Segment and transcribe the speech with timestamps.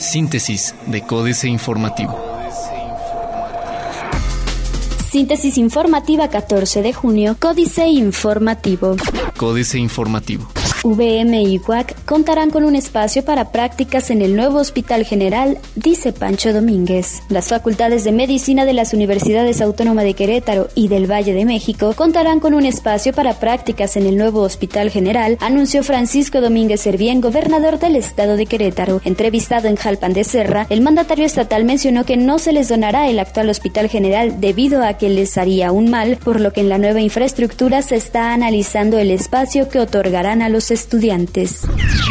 [0.00, 2.18] Síntesis de Códice Informativo.
[5.10, 8.96] Síntesis informativa 14 de junio, Códice Informativo.
[9.36, 10.48] Códice Informativo.
[10.84, 16.12] VM y UAC contarán con un espacio para prácticas en el nuevo Hospital General, dice
[16.12, 17.22] Pancho Domínguez.
[17.28, 21.94] Las facultades de medicina de las Universidades Autónoma de Querétaro y del Valle de México
[21.96, 27.20] contarán con un espacio para prácticas en el nuevo Hospital General, anunció Francisco Domínguez Servién,
[27.20, 29.00] gobernador del estado de Querétaro.
[29.04, 33.18] Entrevistado en Jalpan de Serra, el mandatario estatal mencionó que no se les donará el
[33.18, 36.78] actual Hospital General debido a que les haría un mal, por lo que en la
[36.78, 41.62] nueva infraestructura se está analizando el espacio que otorgarán a los estudiantes.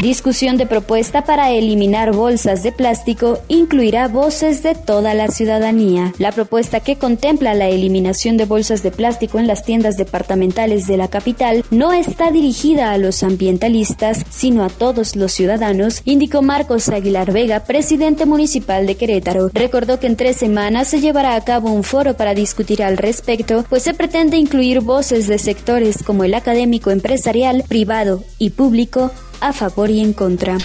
[0.01, 6.13] Discusión de propuesta para eliminar bolsas de plástico incluirá voces de toda la ciudadanía.
[6.17, 10.97] La propuesta que contempla la eliminación de bolsas de plástico en las tiendas departamentales de
[10.97, 16.89] la capital no está dirigida a los ambientalistas, sino a todos los ciudadanos, indicó Marcos
[16.89, 19.49] Aguilar Vega, presidente municipal de Querétaro.
[19.53, 23.65] Recordó que en tres semanas se llevará a cabo un foro para discutir al respecto,
[23.69, 29.53] pues se pretende incluir voces de sectores como el académico empresarial, privado y público a
[29.53, 30.57] favor y en contra.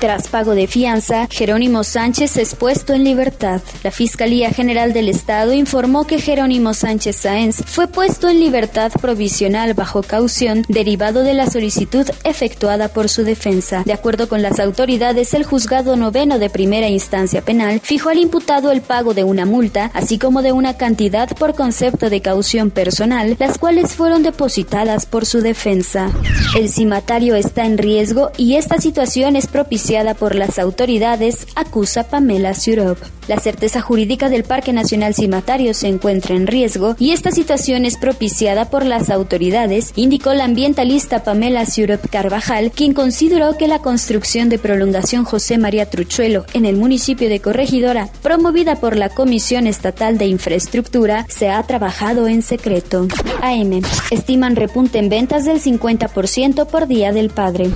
[0.00, 3.60] Tras pago de fianza, Jerónimo Sánchez es puesto en libertad.
[3.84, 9.74] La Fiscalía General del Estado informó que Jerónimo Sánchez Sáenz fue puesto en libertad provisional
[9.74, 13.82] bajo caución derivado de la solicitud efectuada por su defensa.
[13.84, 18.72] De acuerdo con las autoridades, el juzgado noveno de primera instancia penal fijó al imputado
[18.72, 23.36] el pago de una multa, así como de una cantidad por concepto de caución personal,
[23.38, 26.10] las cuales fueron depositadas por su defensa.
[26.56, 29.46] El cimatario está en riesgo y esta situación es
[29.90, 32.96] por las autoridades, acusa Pamela Surov.
[33.26, 37.96] La certeza jurídica del Parque Nacional Cimatario se encuentra en riesgo y esta situación es
[37.96, 44.48] propiciada por las autoridades, indicó la ambientalista Pamela Surov Carvajal, quien consideró que la construcción
[44.48, 50.18] de prolongación José María Truchuelo en el municipio de Corregidora, promovida por la Comisión Estatal
[50.18, 53.08] de Infraestructura, se ha trabajado en secreto.
[53.42, 53.82] AM.
[54.12, 57.70] Estiman repunte en ventas del 50% por Día del Padre.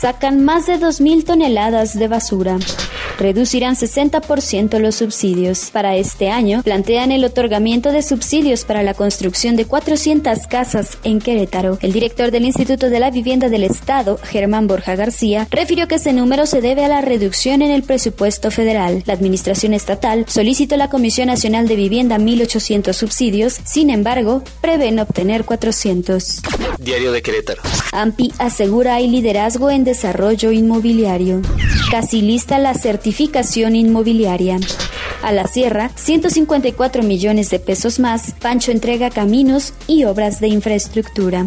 [0.00, 2.56] Sacan más de 2.000 toneladas de basura.
[3.20, 5.70] Reducirán 60% los subsidios.
[5.70, 11.18] Para este año, plantean el otorgamiento de subsidios para la construcción de 400 casas en
[11.18, 11.76] Querétaro.
[11.82, 16.14] El director del Instituto de la Vivienda del Estado, Germán Borja García, refirió que ese
[16.14, 19.02] número se debe a la reducción en el presupuesto federal.
[19.04, 24.98] La Administración Estatal solicitó a la Comisión Nacional de Vivienda 1.800 subsidios, sin embargo, prevén
[24.98, 26.40] obtener 400.
[26.78, 27.60] Diario de Querétaro.
[27.92, 31.42] AMPI asegura hay liderazgo en desarrollo inmobiliario.
[31.90, 34.58] Casi lista la certificación inmobiliaria.
[35.22, 41.44] A la sierra, 154 millones de pesos más, Pancho entrega caminos y obras de infraestructura.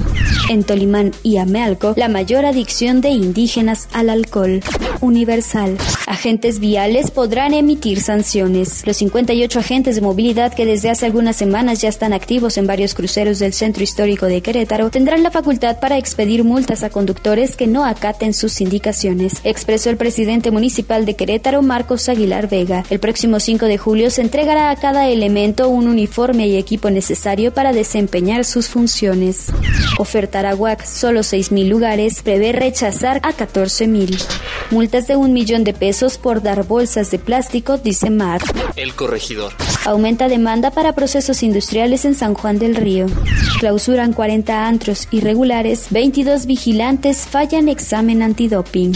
[0.50, 4.62] En Tolimán y Amealco, la mayor adicción de indígenas al alcohol.
[5.02, 5.78] Universal.
[6.08, 8.86] Agentes viales podrán emitir sanciones.
[8.86, 12.94] Los 58 agentes de movilidad que desde hace algunas semanas ya están activos en varios
[12.94, 17.68] cruceros del centro histórico de Querétaro tendrán la facultad para expedir multas a conductores que
[17.68, 22.84] no acaten sus indicaciones, expresó el presidente municipal de Querétaro, Marcos Aguilar Vega.
[22.90, 27.54] El próximo 5 de julio se entregará a cada elemento un uniforme y equipo necesario
[27.54, 29.48] para desempeñar sus funciones.
[29.98, 34.22] Ofertar WAC solo 6.000 lugares, prevé rechazar a 14.000.
[34.72, 38.42] Multas de un millón de pesos por dar bolsas de plástico, dice Mar.
[38.76, 39.54] El corregidor.
[39.86, 43.08] Aumenta demanda para procesos industriales en San Juan del Río.
[43.60, 48.94] Clausuran 40 antros irregulares, 22 vigilantes fallan examen antidoping.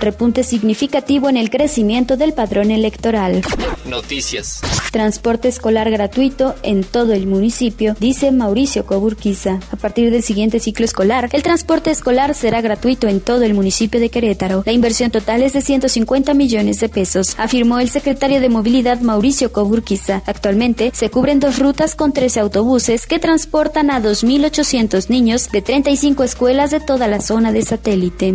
[0.00, 3.42] Repunte significativo en el crecimiento del padrón electoral.
[3.84, 4.62] Noticias.
[4.92, 9.58] Transporte escolar gratuito en todo el municipio, dice Mauricio Coburquiza.
[9.70, 13.98] A partir del siguiente ciclo escolar, el transporte escolar será gratuito en todo el municipio
[13.98, 14.62] de Querétaro.
[14.66, 19.50] La inversión total es de 150 millones de pesos, afirmó el secretario de Movilidad Mauricio
[19.50, 20.22] Coburquiza.
[20.26, 26.22] Actualmente se cubren dos rutas con 13 autobuses que transportan a 2.800 niños de 35
[26.22, 28.34] escuelas de toda la zona de satélite.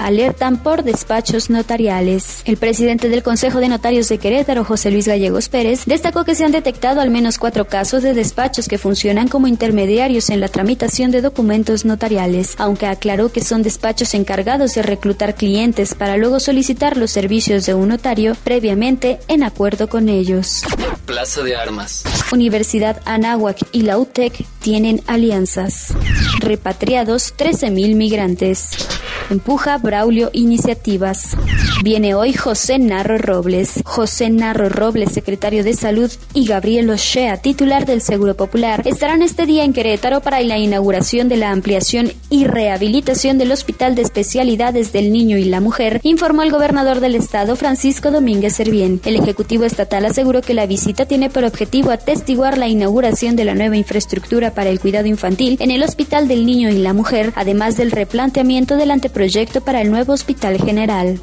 [0.00, 2.42] Alertan por despachos notariales.
[2.44, 6.44] El presidente del Consejo de Notarios de Querétaro, José Luis Gallegos Pérez, destacó que se
[6.44, 11.10] han detectado al menos cuatro casos de despachos que funcionan como intermediarios en la tramitación
[11.10, 16.98] de documentos notariales, aunque aclaró que son despachos encargados de reclutar clientes para luego solicitar
[16.98, 20.64] los servicios de un notario previamente en acuerdo con ellos.
[21.06, 22.04] Plaza de Armas.
[22.30, 25.94] Universidad Anáhuac y la UTEC tienen alianzas.
[26.40, 28.95] Repatriados 13.000 migrantes.
[29.28, 31.36] Empuja Braulio iniciativas.
[31.82, 33.82] Viene hoy José Narro Robles.
[33.84, 39.44] José Narro Robles, secretario de Salud, y Gabriel Ochea, titular del Seguro Popular, estarán este
[39.44, 44.92] día en Querétaro para la inauguración de la ampliación y rehabilitación del Hospital de Especialidades
[44.92, 49.00] del Niño y la Mujer, informó el gobernador del estado, Francisco Domínguez Servién.
[49.04, 53.54] El Ejecutivo Estatal aseguró que la visita tiene por objetivo atestiguar la inauguración de la
[53.54, 57.76] nueva infraestructura para el cuidado infantil en el Hospital del Niño y la Mujer, además
[57.76, 59.15] del replanteamiento del anteproyecto
[59.62, 61.18] para el nuevo Hospital General.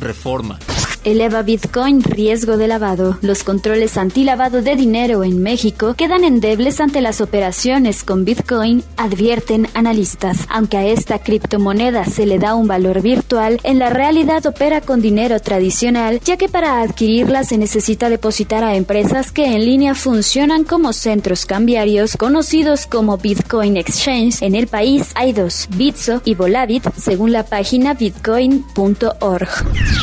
[0.00, 0.58] Reforma.
[1.10, 3.16] Eleva Bitcoin riesgo de lavado.
[3.22, 9.68] Los controles anti-lavado de dinero en México quedan endebles ante las operaciones con Bitcoin, advierten
[9.72, 10.40] analistas.
[10.50, 15.00] Aunque a esta criptomoneda se le da un valor virtual, en la realidad opera con
[15.00, 20.64] dinero tradicional, ya que para adquirirla se necesita depositar a empresas que en línea funcionan
[20.64, 24.42] como centros cambiarios conocidos como Bitcoin Exchange.
[24.42, 29.48] En el país hay dos, Bitso y Volavit, según la página bitcoin.org.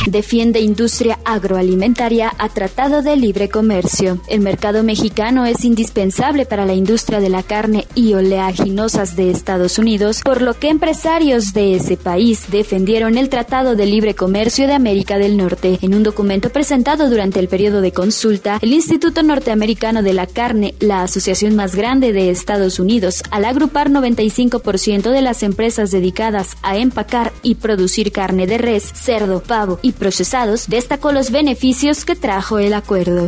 [0.08, 0.95] Defiende industria
[1.26, 4.20] agroalimentaria a Tratado de Libre Comercio.
[4.30, 9.78] El mercado mexicano es indispensable para la industria de la carne y oleaginosas de Estados
[9.78, 14.74] Unidos, por lo que empresarios de ese país defendieron el Tratado de Libre Comercio de
[14.74, 15.80] América del Norte.
[15.82, 20.76] En un documento presentado durante el periodo de consulta, el Instituto Norteamericano de la Carne,
[20.80, 26.78] la asociación más grande de Estados Unidos, al agrupar 95% de las empresas dedicadas a
[26.78, 32.60] empacar y producir carne de res, cerdo, pavo y procesados, destacó los beneficios que trajo
[32.60, 33.28] el acuerdo.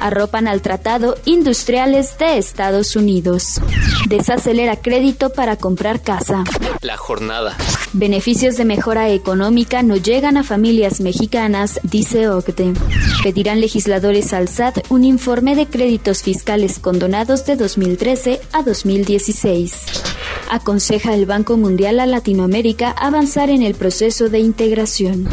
[0.00, 3.60] Arropan al Tratado Industriales de Estados Unidos.
[4.08, 6.42] Desacelera crédito para comprar casa.
[6.80, 7.56] La jornada.
[7.92, 12.74] Beneficios de mejora económica no llegan a familias mexicanas, dice OCDE.
[13.22, 20.08] Pedirán legisladores al SAT un informe de créditos fiscales condonados de 2013 a 2016
[20.50, 25.28] aconseja el Banco Mundial a Latinoamérica avanzar en el proceso de integración.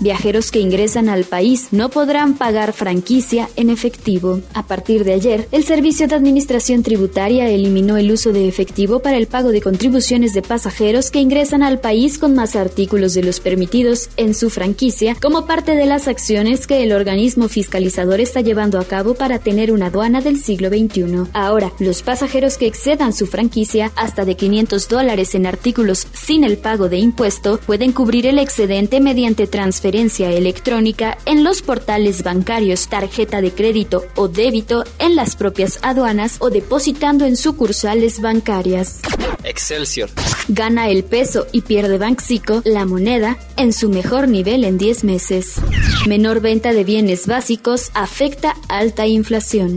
[0.00, 4.40] Viajeros que ingresan al país no podrán pagar franquicia en efectivo.
[4.52, 9.16] A partir de ayer, el Servicio de Administración Tributaria eliminó el uso de efectivo para
[9.16, 13.38] el pago de contribuciones de pasajeros que ingresan al país con más artículos de los
[13.38, 18.80] permitidos en su franquicia como parte de las acciones que el organismo fiscalizador está llevando
[18.80, 21.28] a cabo para tener una aduana del siglo XXI.
[21.32, 26.58] Ahora, los pasajeros que excedan su franquicia hasta de 500 dólares en artículos sin el
[26.58, 33.42] pago de impuesto pueden cubrir el excedente mediante transferencia electrónica en los portales bancarios, tarjeta
[33.42, 39.00] de crédito o débito en las propias aduanas o depositando en sucursales bancarias.
[39.44, 40.08] Excelsior.
[40.48, 45.56] Gana el peso y pierde Banxico la moneda en su mejor nivel en 10 meses.
[46.06, 49.76] Menor venta de bienes básicos afecta alta inflación.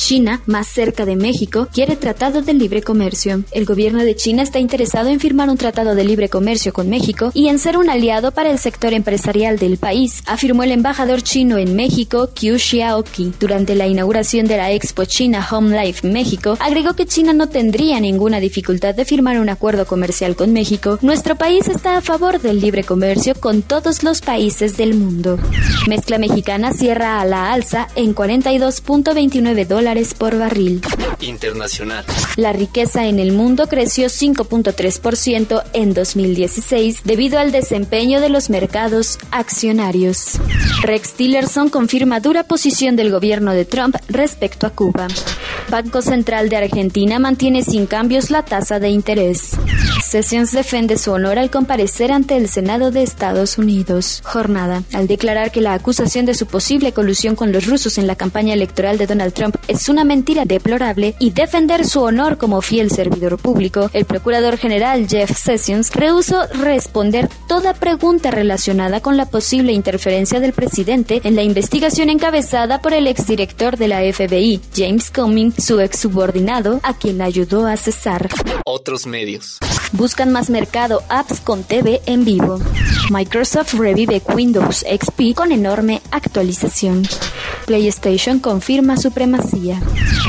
[0.00, 3.44] China, más cerca de México, quiere tratado de libre comercio.
[3.52, 7.30] El gobierno de China está interesado en firmar un tratado de libre comercio con México
[7.34, 11.58] y en ser un aliado para el sector empresarial del país, afirmó el embajador chino
[11.58, 13.34] en México, Qiu Xiaoqi.
[13.38, 18.00] Durante la inauguración de la Expo China Home Life México, agregó que China no tendría
[18.00, 20.98] ninguna dificultad de firmar un acuerdo comercial con México.
[21.02, 25.38] Nuestro país está a favor del libre comercio con todos los países del mundo.
[25.86, 30.80] Mezcla mexicana cierra a la alza en 42.29 dólares por barril.
[31.20, 32.04] Internacional.
[32.36, 39.18] La riqueza en el mundo creció 5.3% en 2016 debido al desempeño de los mercados
[39.32, 40.38] accionarios.
[40.82, 45.08] Rex Tillerson confirma dura posición del gobierno de Trump respecto a Cuba.
[45.68, 49.52] Banco Central de Argentina mantiene sin cambios la tasa de interés.
[50.04, 54.22] Sessions defiende su honor al comparecer ante el Senado de Estados Unidos.
[54.24, 54.82] Jornada.
[54.92, 58.54] Al declarar que la acusación de su posible colusión con los rusos en la campaña
[58.54, 63.38] electoral de Donald Trump es una mentira deplorable y defender su honor como fiel servidor
[63.38, 70.40] público, el procurador general Jeff Sessions rehusó responder toda pregunta relacionada con la posible interferencia
[70.40, 75.80] del presidente en la investigación encabezada por el exdirector de la FBI, James Comey, su
[75.80, 78.28] exsubordinado, a quien ayudó a cesar.
[78.64, 79.58] Otros medios.
[79.92, 82.60] Buscan más mercado apps con TV en vivo.
[83.10, 87.02] Microsoft revive Windows XP con enorme actualización.
[87.66, 89.80] PlayStation confirma supremacía.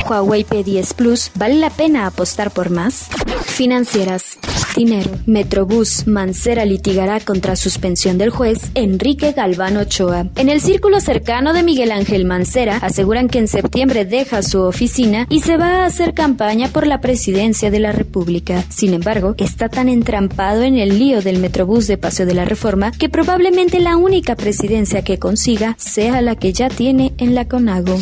[0.08, 3.08] Huawei P10 Plus, ¿vale la pena apostar por más?
[3.44, 4.38] Financieras.
[4.76, 5.10] Dinero.
[5.26, 6.06] Metrobús.
[6.06, 10.26] Mancera litigará contra suspensión del juez Enrique Galván Ochoa.
[10.36, 15.26] En el círculo cercano de Miguel Ángel Mancera aseguran que en septiembre deja su oficina
[15.28, 18.64] y se va a hacer campaña por la presidencia de la República.
[18.68, 22.92] Sin embargo, está tan entrampado en el lío del Metrobús de Paseo de la Reforma
[22.92, 27.98] que probablemente la única presidencia que consiga sea la que ya tiene en la CONAGO.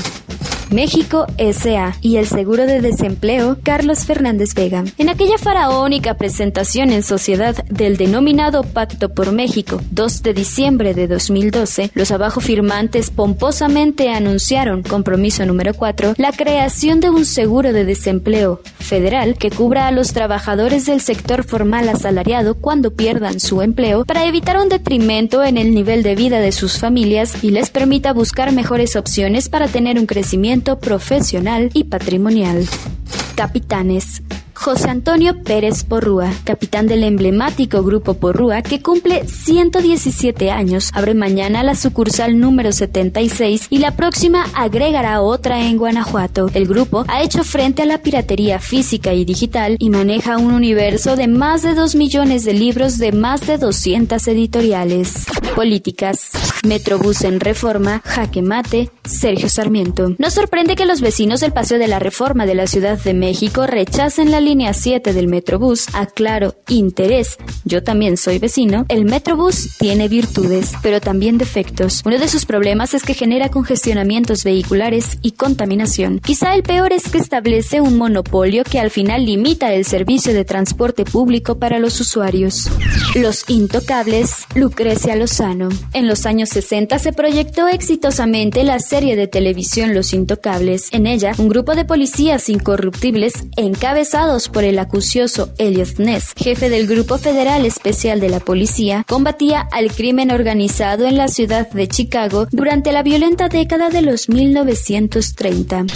[0.70, 1.96] México S.A.
[2.00, 4.84] y el seguro de desempleo Carlos Fernández Vega.
[4.98, 11.08] En aquella faraónica presentación en sociedad del denominado Pacto por México, 2 de diciembre de
[11.08, 17.84] 2012, los abajo firmantes pomposamente anunciaron, compromiso número 4, la creación de un seguro de
[17.84, 24.04] desempleo federal que cubra a los trabajadores del sector formal asalariado cuando pierdan su empleo
[24.04, 28.12] para evitar un detrimento en el nivel de vida de sus familias y les permita
[28.12, 32.66] buscar mejores opciones para tener un crecimiento profesional y patrimonial.
[33.34, 34.22] Capitanes.
[34.62, 41.62] José Antonio Pérez Porrúa, capitán del emblemático Grupo Porrúa, que cumple 117 años, abre mañana
[41.62, 46.50] la sucursal número 76 y la próxima agregará otra en Guanajuato.
[46.52, 51.16] El grupo ha hecho frente a la piratería física y digital y maneja un universo
[51.16, 55.24] de más de 2 millones de libros de más de 200 editoriales.
[55.56, 56.32] Políticas.
[56.66, 60.14] Metrobús en reforma, jaque mate, Sergio Sarmiento.
[60.18, 63.66] No sorprende que los vecinos del Paseo de la Reforma de la Ciudad de México
[63.66, 65.88] rechacen la línea 7 del Metrobús.
[65.92, 67.36] Aclaro, interés.
[67.64, 68.86] Yo también soy vecino.
[68.88, 72.02] El Metrobús tiene virtudes, pero también defectos.
[72.04, 76.20] Uno de sus problemas es que genera congestionamientos vehiculares y contaminación.
[76.20, 80.44] Quizá el peor es que establece un monopolio que al final limita el servicio de
[80.44, 82.70] transporte público para los usuarios.
[83.16, 85.68] Los intocables, Lucrecia Lozano.
[85.92, 90.88] En los años 60 se proyectó exitosamente la serie de televisión Los Intocables.
[90.92, 96.86] En ella, un grupo de policías incorruptibles, encabezados por el acucioso Elliot Ness, jefe del
[96.86, 102.46] Grupo Federal Especial de la Policía, combatía al crimen organizado en la ciudad de Chicago
[102.50, 105.86] durante la violenta década de los 1930.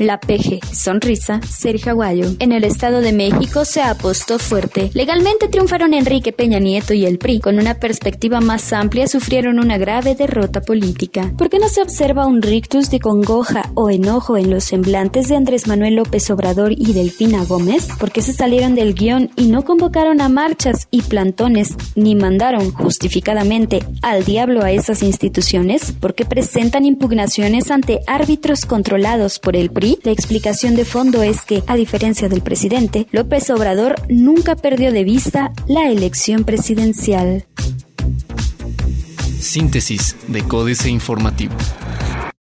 [0.00, 2.32] La PG, sonrisa, Sergio Aguayo.
[2.38, 4.90] En el Estado de México se apostó fuerte.
[4.94, 7.40] Legalmente triunfaron Enrique Peña Nieto y el PRI.
[7.40, 11.32] Con una perspectiva más amplia sufrieron una grave derrota política.
[11.36, 15.66] ¿Por qué no se observa rictus de congoja o enojo en los semblantes de Andrés
[15.66, 17.88] Manuel López Obrador y Delfina Gómez?
[17.98, 22.72] ¿Por qué se salieron del guion y no convocaron a marchas y plantones ni mandaron
[22.72, 25.92] justificadamente al diablo a esas instituciones?
[25.92, 29.98] ¿Por qué presentan impugnaciones ante árbitros controlados por el PRI?
[30.02, 35.04] La explicación de fondo es que, a diferencia del presidente, López Obrador nunca perdió de
[35.04, 37.46] vista la elección presidencial.
[39.40, 41.54] Síntesis de Códice Informativo.